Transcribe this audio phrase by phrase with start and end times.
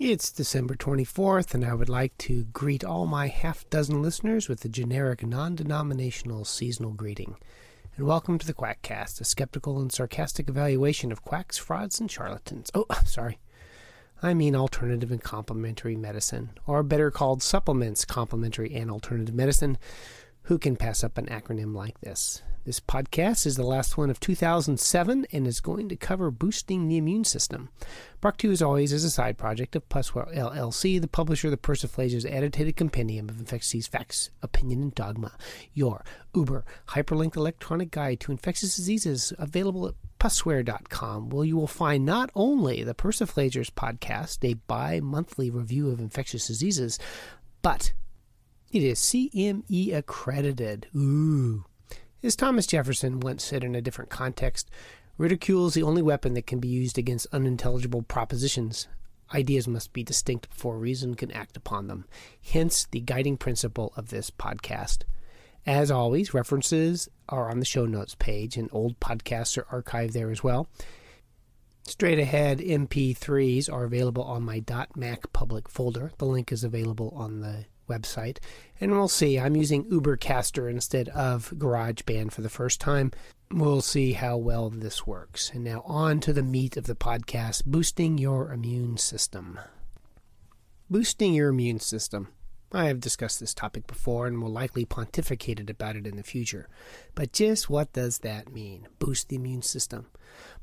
[0.00, 4.64] It's December 24th, and I would like to greet all my half dozen listeners with
[4.64, 7.34] a generic non denominational seasonal greeting.
[7.96, 12.70] And welcome to the Quackcast, a skeptical and sarcastic evaluation of quacks, frauds, and charlatans.
[12.74, 13.40] Oh, I'm sorry.
[14.22, 19.78] I mean alternative and complementary medicine, or better called supplements, complementary, and alternative medicine.
[20.48, 22.42] Who can pass up an acronym like this?
[22.64, 26.96] This podcast is the last one of 2007 and is going to cover boosting the
[26.96, 27.68] immune system.
[28.22, 31.58] To you as always as a side project of PusWare LLC, the publisher of the
[31.58, 35.32] Persiflager's annotated compendium of infectious facts, opinion, and dogma.
[35.74, 36.02] Your
[36.34, 42.30] Uber hyperlinked electronic guide to infectious diseases available at pusware.com, where you will find not
[42.34, 46.98] only the Persiflagers podcast, a bi monthly review of infectious diseases,
[47.60, 47.92] but
[48.70, 50.88] it is CME accredited.
[50.94, 51.64] Ooh.
[52.22, 54.70] As Thomas Jefferson once said in a different context,
[55.16, 58.88] ridicule is the only weapon that can be used against unintelligible propositions.
[59.34, 62.06] Ideas must be distinct before reason can act upon them.
[62.52, 65.04] Hence, the guiding principle of this podcast.
[65.66, 70.30] As always, references are on the show notes page, and old podcasts are archived there
[70.30, 70.68] as well.
[71.82, 74.62] Straight ahead MP3s are available on my
[74.96, 76.12] .mac public folder.
[76.18, 78.38] The link is available on the website.
[78.80, 79.38] And we'll see.
[79.38, 83.12] I'm using Ubercaster instead of GarageBand for the first time.
[83.50, 85.50] We'll see how well this works.
[85.52, 89.58] And now on to the meat of the podcast boosting your immune system.
[90.90, 92.28] Boosting your immune system.
[92.72, 96.68] I have discussed this topic before and will likely pontificate about it in the future.
[97.14, 98.88] But just what does that mean?
[98.98, 100.06] Boost the immune system.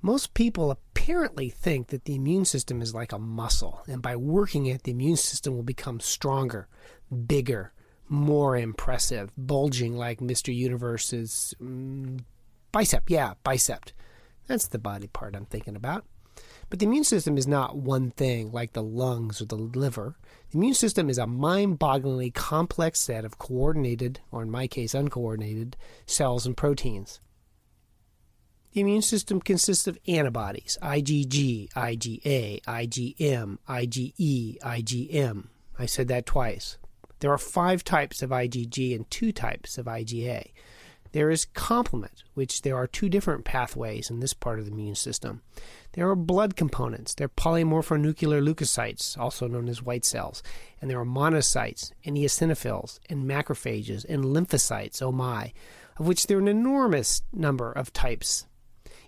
[0.01, 4.67] Most people apparently think that the immune system is like a muscle, and by working
[4.67, 6.67] it, the immune system will become stronger,
[7.27, 7.73] bigger,
[8.07, 10.55] more impressive, bulging like Mr.
[10.55, 12.19] Universe's mm,
[12.71, 13.09] bicep.
[13.09, 13.89] Yeah, bicep.
[14.47, 16.05] That's the body part I'm thinking about.
[16.69, 20.15] But the immune system is not one thing like the lungs or the liver.
[20.51, 24.93] The immune system is a mind bogglingly complex set of coordinated, or in my case,
[24.93, 27.19] uncoordinated, cells and proteins.
[28.73, 35.47] The immune system consists of antibodies IgG, IgA, IgM, IgE, IgM.
[35.79, 36.77] I said that twice.
[37.19, 40.51] There are five types of IgG and two types of IgA.
[41.15, 44.95] There is complement, which there are two different pathways in this part of the immune
[44.95, 45.43] system.
[45.93, 47.13] There are blood components.
[47.13, 50.43] They're polymorphonuclear leukocytes, also known as white cells.
[50.81, 55.53] And there are monocytes, and eosinophils, and macrophages, and lymphocytes, oh my,
[55.97, 58.45] of which there are an enormous number of types.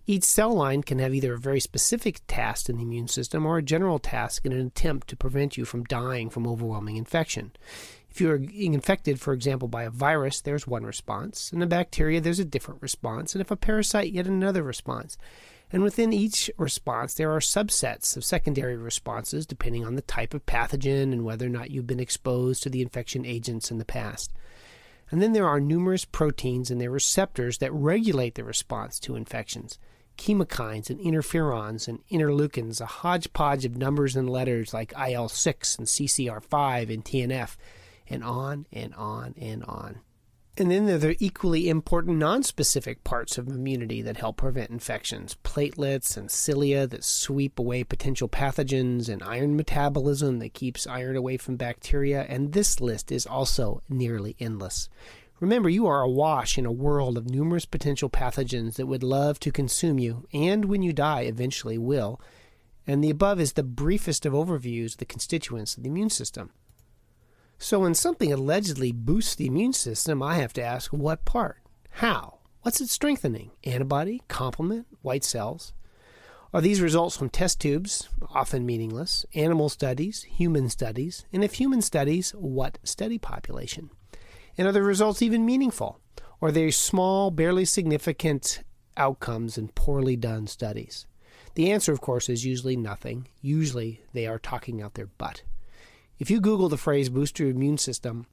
[0.05, 3.57] Each cell line can have either a very specific task in the immune system or
[3.57, 7.51] a general task in an attempt to prevent you from dying from overwhelming infection.
[8.17, 11.53] If you are infected, for example, by a virus, there's one response.
[11.53, 13.35] In a bacteria, there's a different response.
[13.35, 15.19] And if a parasite, yet another response.
[15.71, 20.47] And within each response, there are subsets of secondary responses depending on the type of
[20.47, 24.33] pathogen and whether or not you've been exposed to the infection agents in the past.
[25.11, 29.77] And then there are numerous proteins and their receptors that regulate the response to infections
[30.17, 35.85] chemokines and interferons and interleukins, a hodgepodge of numbers and letters like IL 6 and
[35.85, 37.55] CCR5 and TNF
[38.09, 39.99] and on and on and on.
[40.59, 45.37] And then there are the equally important non-specific parts of immunity that help prevent infections
[45.43, 51.37] platelets and cilia that sweep away potential pathogens, and iron metabolism that keeps iron away
[51.37, 52.25] from bacteria.
[52.27, 54.89] And this list is also nearly endless.
[55.39, 59.51] Remember, you are awash in a world of numerous potential pathogens that would love to
[59.51, 62.19] consume you, and when you die, eventually will.
[62.87, 66.49] And the above is the briefest of overviews of the constituents of the immune system.
[67.59, 71.57] So when something allegedly boosts the immune system, I have to ask what part?
[71.89, 72.37] How?
[72.61, 73.51] What's it strengthening?
[73.63, 74.21] Antibody?
[74.27, 74.85] Complement?
[75.01, 75.73] White cells?
[76.53, 81.81] Are these results from test tubes, often meaningless, animal studies, human studies, and if human
[81.81, 83.89] studies, what study population?
[84.57, 85.99] And are the results even meaningful?
[86.39, 88.63] Or are they small, barely significant
[88.95, 91.07] outcomes in poorly done studies?
[91.55, 93.27] The answer, of course, is usually nothing.
[93.41, 95.41] Usually they are talking out their butt.
[96.19, 98.25] If you Google the phrase boost your immune system,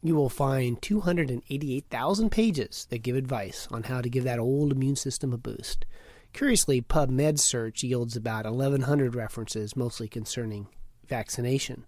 [0.00, 4.94] you will find 288,000 pages that give advice on how to give that old immune
[4.94, 5.86] system a boost.
[6.32, 10.68] Curiously, PubMed search yields about 1,100 references, mostly concerning
[11.08, 11.86] vaccination.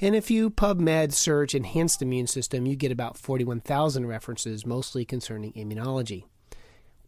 [0.00, 5.52] And if you PubMed search enhanced immune system, you get about 41,000 references, mostly concerning
[5.54, 6.26] immunology.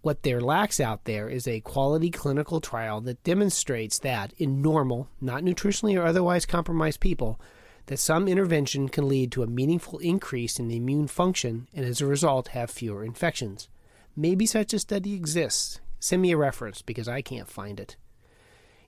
[0.06, 5.08] What there lacks out there is a quality clinical trial that demonstrates that in normal,
[5.20, 7.40] not nutritionally or otherwise compromised people,
[7.86, 12.00] that some intervention can lead to a meaningful increase in the immune function and as
[12.00, 13.68] a result have fewer infections.
[14.14, 15.80] Maybe such a study exists.
[15.98, 17.96] Send me a reference because I can't find it.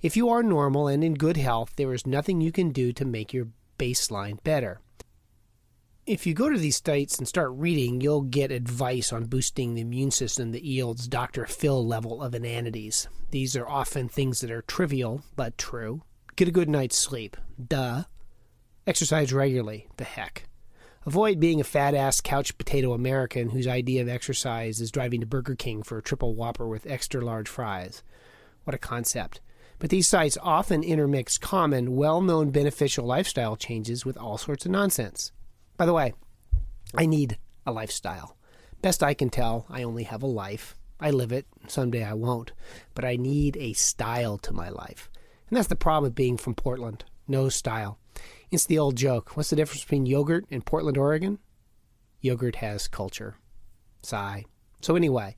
[0.00, 3.04] If you are normal and in good health, there is nothing you can do to
[3.04, 4.78] make your baseline better.
[6.08, 9.82] If you go to these sites and start reading, you'll get advice on boosting the
[9.82, 11.44] immune system that yields Dr.
[11.44, 13.08] Phil level of inanities.
[13.30, 16.00] These are often things that are trivial but true.
[16.34, 17.36] Get a good night's sleep.
[17.62, 18.04] Duh.
[18.86, 19.86] Exercise regularly.
[19.98, 20.48] The heck.
[21.04, 25.26] Avoid being a fat ass couch potato American whose idea of exercise is driving to
[25.26, 28.02] Burger King for a triple whopper with extra large fries.
[28.64, 29.42] What a concept.
[29.78, 34.72] But these sites often intermix common, well known beneficial lifestyle changes with all sorts of
[34.72, 35.32] nonsense.
[35.78, 36.12] By the way,
[36.96, 38.36] I need a lifestyle.
[38.82, 40.74] Best I can tell, I only have a life.
[41.00, 41.46] I live it.
[41.68, 42.50] Someday I won't.
[42.94, 45.08] But I need a style to my life.
[45.48, 47.04] And that's the problem with being from Portland.
[47.28, 47.98] No style.
[48.50, 49.36] It's the old joke.
[49.36, 51.38] What's the difference between yogurt and Portland, Oregon?
[52.20, 53.36] Yogurt has culture.
[54.02, 54.46] Sigh.
[54.80, 55.36] So, anyway,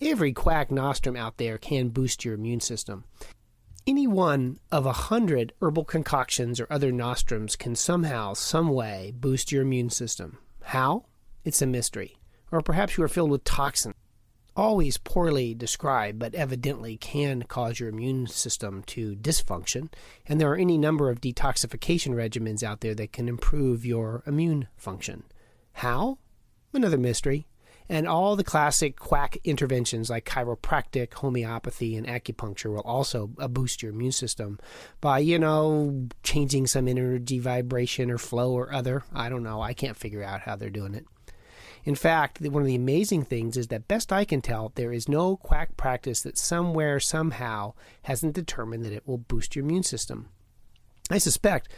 [0.00, 3.04] every quack nostrum out there can boost your immune system
[3.86, 9.52] any one of a hundred herbal concoctions or other nostrums can somehow, some way, boost
[9.52, 10.38] your immune system.
[10.62, 11.06] How?
[11.44, 12.16] It's a mystery.
[12.50, 13.94] Or perhaps you are filled with toxins.
[14.56, 19.92] Always poorly described, but evidently can cause your immune system to dysfunction.
[20.26, 24.68] And there are any number of detoxification regimens out there that can improve your immune
[24.76, 25.24] function.
[25.74, 26.18] How?
[26.72, 27.46] Another mystery
[27.88, 33.82] and all the classic quack interventions like chiropractic, homeopathy, and acupuncture will also uh, boost
[33.82, 34.58] your immune system
[35.00, 39.04] by, you know, changing some energy vibration or flow or other.
[39.14, 39.60] I don't know.
[39.60, 41.06] I can't figure out how they're doing it.
[41.84, 45.08] In fact, one of the amazing things is that, best I can tell, there is
[45.08, 50.30] no quack practice that somewhere, somehow, hasn't determined that it will boost your immune system.
[51.08, 51.68] I suspect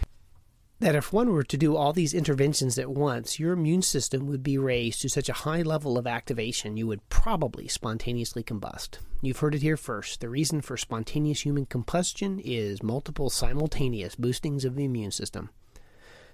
[0.80, 4.42] that if one were to do all these interventions at once, your immune system would
[4.42, 8.98] be raised to such a high level of activation you would probably spontaneously combust.
[9.20, 10.20] You've heard it here first.
[10.20, 15.50] The reason for spontaneous human combustion is multiple simultaneous boostings of the immune system.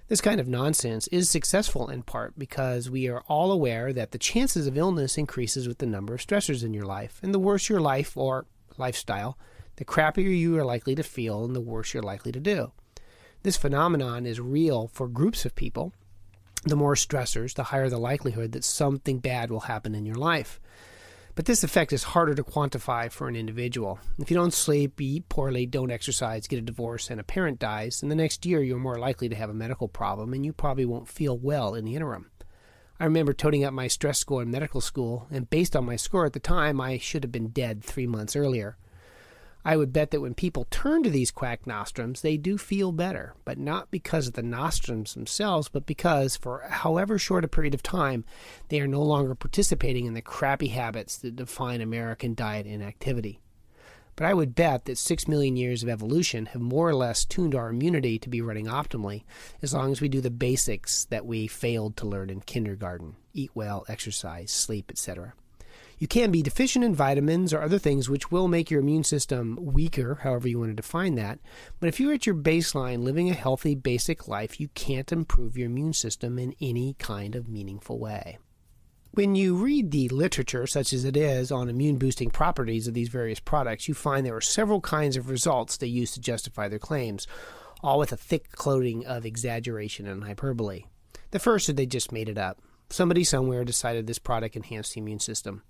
[0.07, 4.19] This kind of nonsense is successful in part because we are all aware that the
[4.19, 7.67] chances of illness increases with the number of stressors in your life, and the worse
[7.67, 8.45] your life or
[8.77, 9.39] lifestyle,
[9.77, 12.71] the crappier you are likely to feel and the worse you're likely to do.
[13.45, 15.93] This phenomenon is real for groups of people.
[16.63, 20.59] The more stressors, the higher the likelihood that something bad will happen in your life.
[21.35, 23.99] But this effect is harder to quantify for an individual.
[24.17, 28.01] If you don't sleep, eat poorly, don't exercise, get a divorce, and a parent dies,
[28.01, 30.85] in the next year you're more likely to have a medical problem and you probably
[30.85, 32.31] won't feel well in the interim.
[32.99, 36.25] I remember toting up my stress score in medical school, and based on my score
[36.25, 38.75] at the time, I should have been dead three months earlier.
[39.67, 43.33] I would bet that when people turn to these quack nostrums, they do feel better,
[43.45, 47.81] but not because of the nostrums themselves, but because, for however short a period of
[47.81, 48.25] time,
[48.69, 53.41] they are no longer participating in the crappy habits that define American diet and activity.
[54.15, 57.55] But I would bet that six million years of evolution have more or less tuned
[57.55, 59.23] our immunity to be running optimally,
[59.63, 63.51] as long as we do the basics that we failed to learn in kindergarten eat
[63.53, 65.33] well, exercise, sleep, etc.
[65.97, 69.57] You can be deficient in vitamins or other things which will make your immune system
[69.61, 71.39] weaker, however you want to define that.
[71.79, 75.67] But if you're at your baseline living a healthy, basic life, you can't improve your
[75.67, 78.39] immune system in any kind of meaningful way.
[79.11, 83.07] When you read the literature, such as it is, on immune boosting properties of these
[83.07, 86.79] various products, you find there are several kinds of results they use to justify their
[86.79, 87.25] claims,
[87.81, 90.83] all with a thick coating of exaggeration and hyperbole.
[91.31, 92.59] The first is they just made it up.
[92.89, 95.63] Somebody somewhere decided this product enhanced the immune system.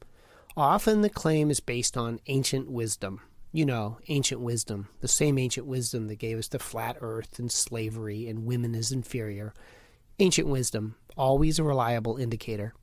[0.57, 3.19] Often the claim is based on ancient wisdom.
[3.51, 7.51] You know, ancient wisdom, the same ancient wisdom that gave us the flat earth and
[7.51, 9.53] slavery and women as inferior.
[10.19, 12.73] Ancient wisdom, always a reliable indicator.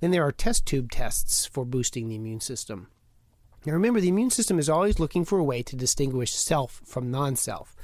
[0.00, 2.86] Then there are test tube tests for boosting the immune system.
[3.66, 7.10] Now remember, the immune system is always looking for a way to distinguish self from
[7.10, 7.74] non self.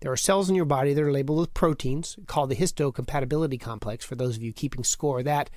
[0.00, 4.04] There are cells in your body that are labeled with proteins, called the histocompatibility complex,
[4.04, 5.50] for those of you keeping score, that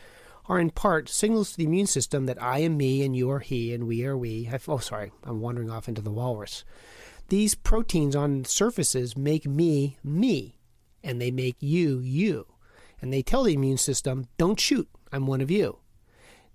[0.47, 3.39] are in part signals to the immune system that I am me and you are
[3.39, 4.49] he and we are we.
[4.51, 6.63] I, oh, sorry, I'm wandering off into the walrus.
[7.29, 10.59] These proteins on surfaces make me me,
[11.03, 12.45] and they make you you.
[13.01, 15.79] And they tell the immune system, don't shoot, I'm one of you.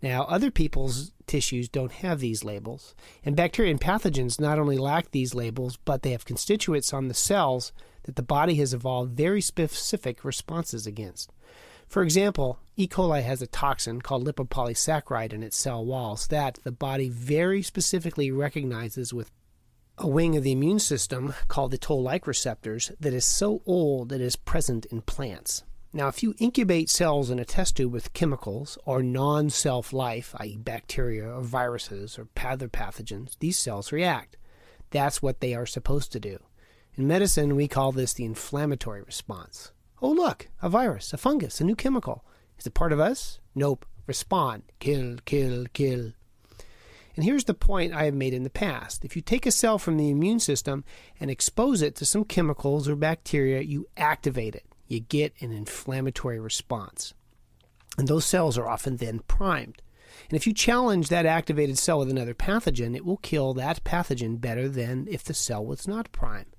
[0.03, 2.95] Now, other people's tissues don't have these labels,
[3.25, 7.15] and bacteria and pathogens not only lack these labels, but they have constituents on the
[7.15, 7.73] cells
[8.05, 11.31] that the body has evolved very specific responses against.
[11.93, 12.89] For example, E.
[12.89, 18.31] coli has a toxin called lipopolysaccharide in its cell walls that the body very specifically
[18.31, 19.31] recognizes with
[19.99, 24.11] a wing of the immune system called the toll like receptors that is so old
[24.11, 25.65] it is present in plants.
[25.93, 30.35] Now, if you incubate cells in a test tube with chemicals or non self life,
[30.39, 34.39] i.e., bacteria or viruses or other pathogens, these cells react.
[34.89, 36.39] That's what they are supposed to do.
[36.95, 39.72] In medicine, we call this the inflammatory response.
[40.03, 42.25] Oh, look, a virus, a fungus, a new chemical.
[42.59, 43.39] Is it part of us?
[43.55, 43.87] Nope.
[44.09, 44.65] Respond.
[44.81, 46.13] Kill, kill, kill.
[47.15, 49.05] And here's the point I have made in the past.
[49.05, 50.83] If you take a cell from the immune system
[51.21, 54.65] and expose it to some chemicals or bacteria, you activate it.
[54.89, 57.15] You get an inflammatory response.
[57.97, 59.83] And those cells are often then primed.
[60.29, 64.41] And if you challenge that activated cell with another pathogen, it will kill that pathogen
[64.41, 66.57] better than if the cell was not primed.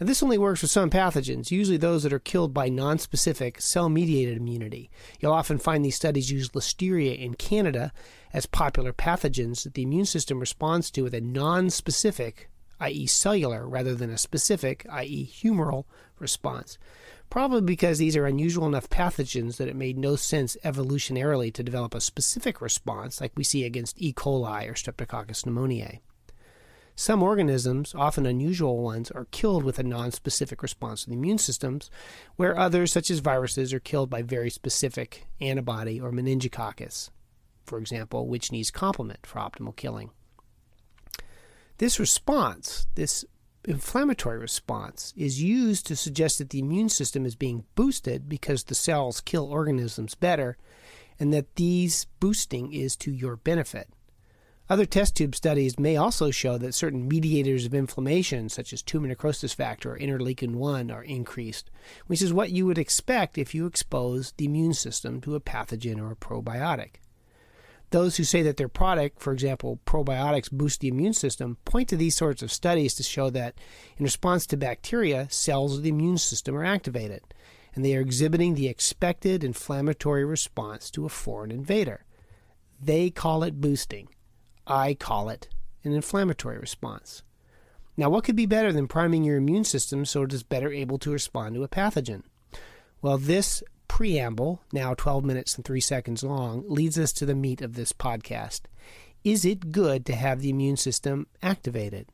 [0.00, 3.88] Now, this only works with some pathogens, usually those that are killed by nonspecific cell
[3.88, 4.90] mediated immunity.
[5.20, 7.92] You'll often find these studies use Listeria in Candida
[8.32, 12.46] as popular pathogens that the immune system responds to with a nonspecific,
[12.80, 15.84] i.e., cellular, rather than a specific, i.e., humoral
[16.18, 16.78] response.
[17.30, 21.94] Probably because these are unusual enough pathogens that it made no sense evolutionarily to develop
[21.94, 24.12] a specific response like we see against E.
[24.12, 26.00] coli or Streptococcus pneumoniae.
[26.94, 31.90] Some organisms, often unusual ones, are killed with a nonspecific response to the immune systems,
[32.36, 37.10] where others, such as viruses, are killed by very specific antibody or meningococcus,
[37.64, 40.10] for example, which needs complement for optimal killing.
[41.78, 43.24] This response, this
[43.64, 48.74] inflammatory response, is used to suggest that the immune system is being boosted because the
[48.74, 50.58] cells kill organisms better,
[51.18, 53.88] and that these boosting is to your benefit.
[54.72, 59.06] Other test tube studies may also show that certain mediators of inflammation, such as tumor
[59.06, 61.70] necrosis factor or interleukin 1, are increased,
[62.06, 66.00] which is what you would expect if you expose the immune system to a pathogen
[66.00, 66.92] or a probiotic.
[67.90, 71.96] Those who say that their product, for example, probiotics, boost the immune system, point to
[71.98, 73.54] these sorts of studies to show that
[73.98, 77.20] in response to bacteria, cells of the immune system are activated,
[77.74, 82.06] and they are exhibiting the expected inflammatory response to a foreign invader.
[82.80, 84.08] They call it boosting.
[84.66, 85.48] I call it
[85.84, 87.22] an inflammatory response.
[87.96, 90.98] Now, what could be better than priming your immune system so it is better able
[90.98, 92.22] to respond to a pathogen?
[93.02, 97.60] Well, this preamble, now 12 minutes and 3 seconds long, leads us to the meat
[97.60, 98.62] of this podcast.
[99.24, 102.08] Is it good to have the immune system activated?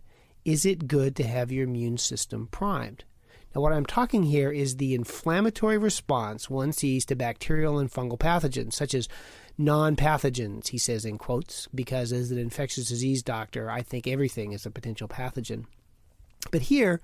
[0.44, 3.04] Is it good to have your immune system primed?
[3.54, 8.18] Now, what I'm talking here is the inflammatory response one sees to bacterial and fungal
[8.18, 9.08] pathogens, such as
[9.56, 14.52] non pathogens, he says in quotes, because as an infectious disease doctor, I think everything
[14.52, 15.64] is a potential pathogen.
[16.50, 17.00] But here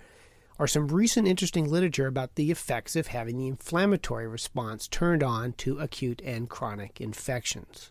[0.59, 5.53] are some recent interesting literature about the effects of having the inflammatory response turned on
[5.55, 7.91] to acute and chronic infections.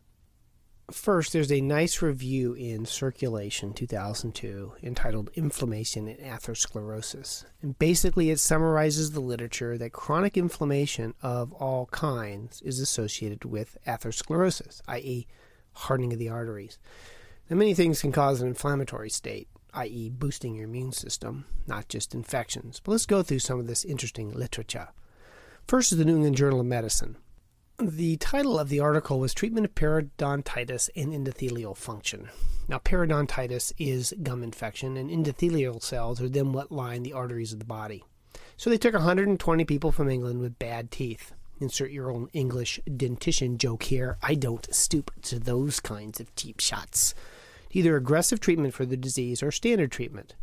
[0.91, 7.45] First, there's a nice review in Circulation 2002 entitled Inflammation and Atherosclerosis.
[7.61, 13.77] And basically, it summarizes the literature that chronic inflammation of all kinds is associated with
[13.87, 15.25] atherosclerosis, i.e.,
[15.71, 16.77] hardening of the arteries.
[17.49, 22.13] Now, many things can cause an inflammatory state, i.e., boosting your immune system, not just
[22.13, 22.81] infections.
[22.83, 24.89] But let's go through some of this interesting literature.
[25.65, 27.15] First is the New England Journal of Medicine.
[27.85, 32.29] The title of the article was Treatment of Periodontitis and Endothelial Function.
[32.69, 37.59] Now, periodontitis is gum infection, and endothelial cells are then what line the arteries of
[37.59, 38.05] the body.
[38.55, 41.33] So they took 120 people from England with bad teeth.
[41.59, 44.17] Insert your own English dentition joke here.
[44.21, 47.13] I don't stoop to those kinds of cheap shots.
[47.71, 50.35] Either aggressive treatment for the disease or standard treatment.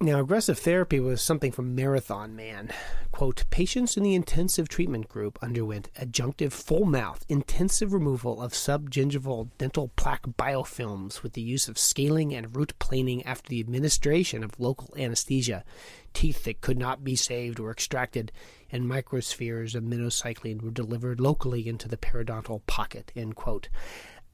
[0.00, 2.70] Now, aggressive therapy was something from Marathon Man.
[3.12, 9.50] Quote Patients in the intensive treatment group underwent adjunctive full mouth intensive removal of subgingival
[9.56, 14.58] dental plaque biofilms with the use of scaling and root planing after the administration of
[14.60, 15.64] local anesthesia.
[16.12, 18.32] Teeth that could not be saved were extracted,
[18.70, 23.10] and microspheres of minocycline were delivered locally into the periodontal pocket.
[23.16, 23.68] End quote.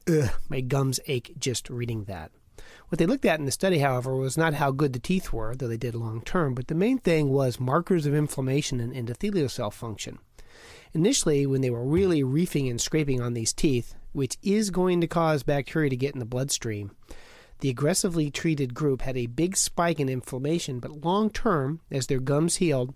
[0.09, 2.31] Ugh, my gums ache just reading that.
[2.89, 5.55] What they looked at in the study, however, was not how good the teeth were,
[5.55, 9.49] though they did long term, but the main thing was markers of inflammation and endothelial
[9.49, 10.19] cell function.
[10.93, 15.07] Initially, when they were really reefing and scraping on these teeth, which is going to
[15.07, 16.91] cause bacteria to get in the bloodstream,
[17.61, 22.19] the aggressively treated group had a big spike in inflammation, but long term, as their
[22.19, 22.93] gums healed,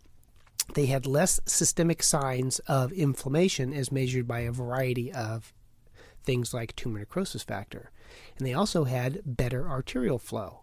[0.73, 5.53] they had less systemic signs of inflammation as measured by a variety of
[6.23, 7.91] things like tumor necrosis factor
[8.37, 10.61] and they also had better arterial flow.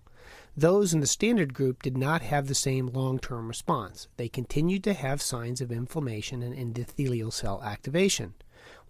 [0.57, 4.09] Those in the standard group did not have the same long term response.
[4.19, 8.35] They continued to have signs of inflammation and endothelial cell activation.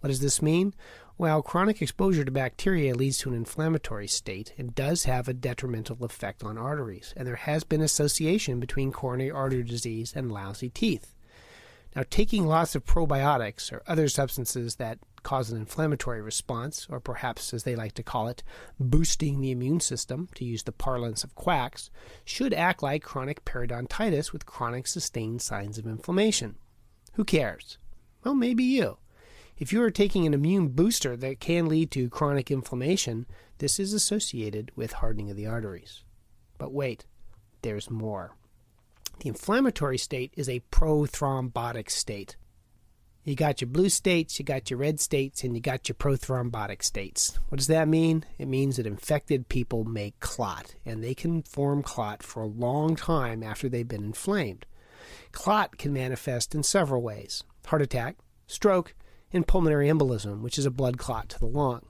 [0.00, 0.74] What does this mean?
[1.16, 6.04] Well, chronic exposure to bacteria leads to an inflammatory state and does have a detrimental
[6.04, 11.14] effect on arteries, and there has been association between coronary artery disease and lousy teeth.
[11.94, 17.52] Now, taking lots of probiotics or other substances that cause an inflammatory response, or perhaps
[17.52, 18.42] as they like to call it,
[18.80, 21.90] boosting the immune system, to use the parlance of quacks,
[22.24, 26.56] should act like chronic periodontitis with chronic sustained signs of inflammation.
[27.14, 27.78] Who cares?
[28.24, 28.98] Well, maybe you.
[29.58, 33.26] If you are taking an immune booster that can lead to chronic inflammation,
[33.58, 36.04] this is associated with hardening of the arteries.
[36.58, 37.04] But wait,
[37.60, 38.34] there's more.
[39.22, 42.36] The inflammatory state is a prothrombotic state.
[43.22, 46.82] You got your blue states, you got your red states, and you got your prothrombotic
[46.82, 47.38] states.
[47.48, 48.24] What does that mean?
[48.36, 52.96] It means that infected people make clot, and they can form clot for a long
[52.96, 54.66] time after they've been inflamed.
[55.30, 58.16] Clot can manifest in several ways heart attack,
[58.48, 58.92] stroke,
[59.32, 61.86] and pulmonary embolism, which is a blood clot to the lung.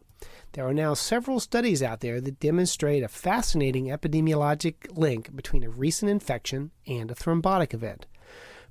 [0.53, 5.71] There are now several studies out there that demonstrate a fascinating epidemiologic link between a
[5.71, 8.07] recent infection and a thrombotic event.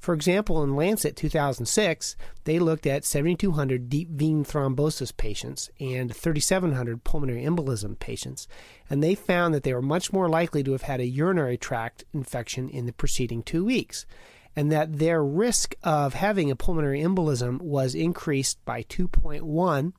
[0.02, 2.16] For example, in Lancet 2006,
[2.46, 8.48] they looked at 7,200 deep vein thrombosis patients and 3,700 pulmonary embolism patients,
[8.90, 12.04] and they found that they were much more likely to have had a urinary tract
[12.14, 14.08] infection in the preceding two weeks,
[14.56, 19.94] and that their risk of having a pulmonary embolism was increased by 2.1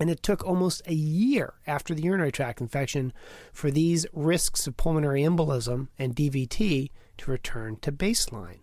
[0.00, 3.12] and it took almost a year after the urinary tract infection
[3.52, 8.60] for these risks of pulmonary embolism and DVT to return to baseline.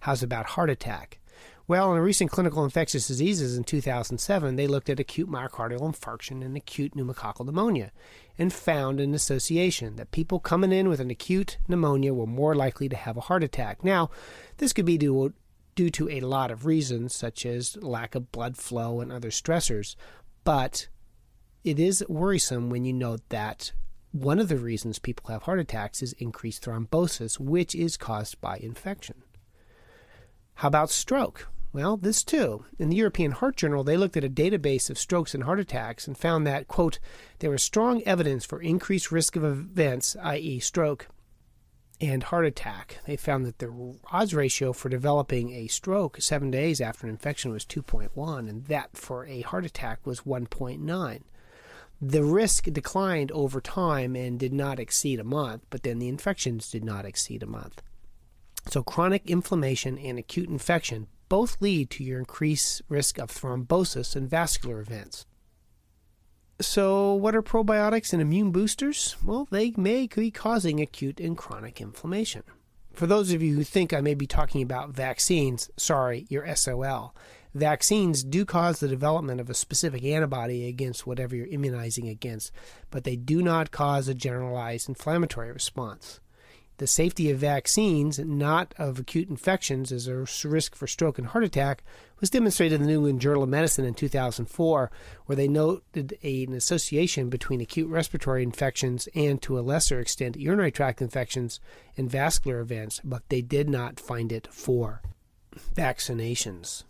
[0.00, 1.20] How's about heart attack?
[1.68, 6.42] Well, in a recent clinical infectious diseases in 2007, they looked at acute myocardial infarction
[6.42, 7.92] and acute pneumococcal pneumonia
[8.38, 12.88] and found an association that people coming in with an acute pneumonia were more likely
[12.88, 13.84] to have a heart attack.
[13.84, 14.08] Now,
[14.56, 15.34] this could be due,
[15.74, 19.94] due to a lot of reasons, such as lack of blood flow and other stressors,
[20.48, 20.88] but
[21.62, 23.70] it is worrisome when you note that
[24.12, 28.56] one of the reasons people have heart attacks is increased thrombosis, which is caused by
[28.56, 29.16] infection.
[30.54, 31.48] How about stroke?
[31.70, 32.64] Well, this too.
[32.78, 36.06] In the European Heart Journal, they looked at a database of strokes and heart attacks
[36.06, 36.98] and found that, quote,
[37.40, 41.08] there was strong evidence for increased risk of events, i.e., stroke
[42.00, 42.98] and heart attack.
[43.06, 47.50] They found that the odds ratio for developing a stroke seven days after an infection
[47.50, 51.20] was 2.1, and that for a heart attack was 1.9.
[52.00, 56.70] The risk declined over time and did not exceed a month, but then the infections
[56.70, 57.82] did not exceed a month.
[58.68, 64.30] So, chronic inflammation and acute infection both lead to your increased risk of thrombosis and
[64.30, 65.26] vascular events.
[66.60, 69.16] So, what are probiotics and immune boosters?
[69.24, 72.42] Well, they may be causing acute and chronic inflammation.
[72.92, 77.14] For those of you who think I may be talking about vaccines, sorry, you're SOL.
[77.54, 82.50] Vaccines do cause the development of a specific antibody against whatever you're immunizing against,
[82.90, 86.18] but they do not cause a generalized inflammatory response
[86.78, 91.44] the safety of vaccines, not of acute infections, as a risk for stroke and heart
[91.44, 91.82] attack,
[92.20, 94.90] was demonstrated in the New England Journal of Medicine in 2004,
[95.26, 100.72] where they noted an association between acute respiratory infections and, to a lesser extent, urinary
[100.72, 101.60] tract infections
[101.96, 105.02] and vascular events, but they did not find it for
[105.74, 106.84] vaccinations.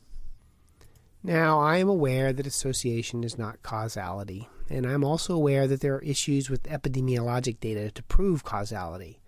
[1.22, 5.96] Now, I am aware that association is not causality, and I'm also aware that there
[5.96, 9.20] are issues with epidemiologic data to prove causality.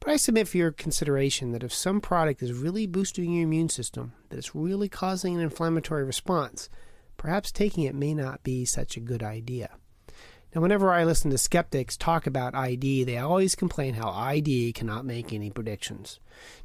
[0.00, 3.68] But I submit for your consideration that if some product is really boosting your immune
[3.68, 6.68] system, that it's really causing an inflammatory response,
[7.16, 9.70] perhaps taking it may not be such a good idea.
[10.54, 15.04] Now, whenever I listen to skeptics talk about ID, they always complain how ID cannot
[15.04, 16.18] make any predictions.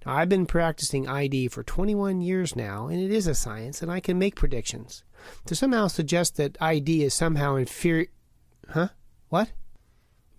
[0.05, 3.91] Now, I've been practicing ID for 21 years now, and it is a science, and
[3.91, 5.03] I can make predictions.
[5.45, 8.07] To somehow suggest that ID is somehow inferior.
[8.69, 8.89] Huh?
[9.27, 9.51] What?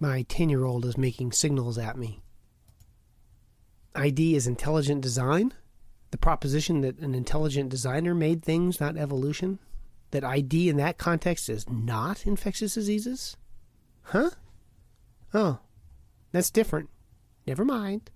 [0.00, 2.21] My 10 year old is making signals at me.
[4.02, 5.54] ID is intelligent design,
[6.10, 9.60] the proposition that an intelligent designer made things, not evolution,
[10.10, 13.36] that ID in that context is not infectious diseases?
[14.02, 14.30] Huh?
[15.32, 15.60] Oh,
[16.32, 16.90] that's different.
[17.46, 18.10] Never mind.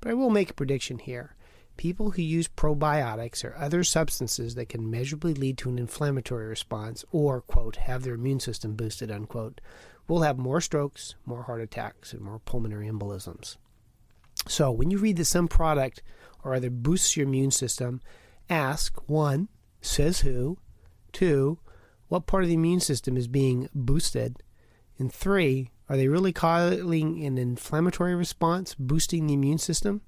[0.00, 1.36] But I will make a prediction here.
[1.76, 7.04] People who use probiotics or other substances that can measurably lead to an inflammatory response
[7.12, 9.60] or, quote, have their immune system boosted, unquote,
[10.08, 13.58] will have more strokes, more heart attacks, and more pulmonary embolisms.
[14.46, 16.02] So when you read that some product
[16.42, 18.00] or other boosts your immune system,
[18.48, 19.48] ask one,
[19.80, 20.58] says who,
[21.12, 21.58] two,
[22.08, 24.42] what part of the immune system is being boosted,
[24.98, 30.02] and three, are they really causing an inflammatory response, boosting the immune system?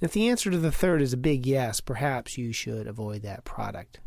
[0.00, 3.22] And if the answer to the third is a big yes, perhaps you should avoid
[3.22, 4.00] that product.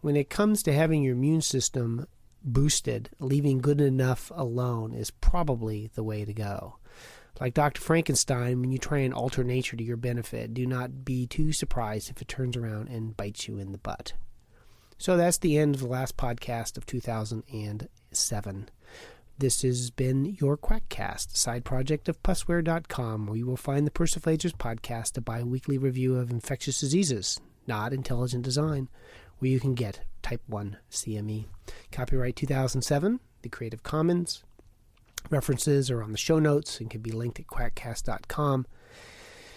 [0.00, 2.06] When it comes to having your immune system
[2.44, 6.76] boosted, leaving good enough alone is probably the way to go.
[7.40, 7.80] Like Dr.
[7.80, 12.10] Frankenstein, when you try and alter nature to your benefit, do not be too surprised
[12.10, 14.14] if it turns around and bites you in the butt.
[14.98, 18.68] So that's the end of the last podcast of 2007.
[19.38, 24.56] This has been your Quackcast, side project of pusware.com, where you will find the Persiflagers
[24.56, 28.88] podcast, a bi weekly review of infectious diseases, not intelligent design,
[29.38, 31.44] where you can get Type 1 CME.
[31.92, 34.42] Copyright 2007, the Creative Commons.
[35.30, 38.66] References are on the show notes and can be linked at quackcast.com.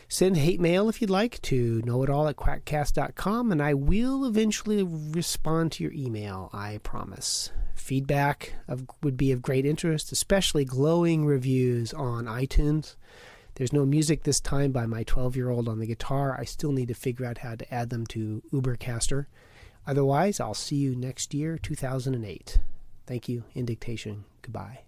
[0.08, 5.72] Send hate mail if you'd like to knowitall at quackcast.com, and I will eventually respond
[5.74, 7.52] to your email, I promise.
[7.76, 12.98] Feedback of, would be of great interest, especially glowing reviews on iTunes.
[13.56, 16.38] There's no music this time by my 12 year old on the guitar.
[16.38, 19.28] I still need to figure out how to add them to Ubercaster.
[19.88, 22.60] Otherwise, I'll see you next year, 2008.
[23.08, 23.46] Thank you.
[23.54, 24.26] In dictation.
[24.42, 24.82] Goodbye.